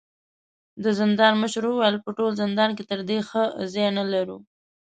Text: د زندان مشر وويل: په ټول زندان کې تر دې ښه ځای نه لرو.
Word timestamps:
د 0.83 0.85
زندان 0.99 1.33
مشر 1.41 1.63
وويل: 1.67 1.95
په 2.05 2.09
ټول 2.17 2.31
زندان 2.41 2.69
کې 2.77 2.83
تر 2.91 2.99
دې 3.09 3.19
ښه 3.29 3.43
ځای 3.73 3.87
نه 3.97 4.03
لرو. 4.13 4.37